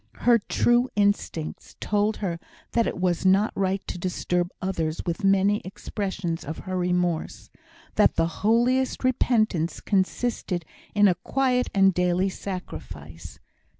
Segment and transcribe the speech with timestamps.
[0.21, 2.39] Her true instincts told her
[2.71, 7.51] that it was not right to disturb others with many expressions of her remorse;
[7.97, 13.37] that the holiest repentance consisted in a quiet and daily sacrifice.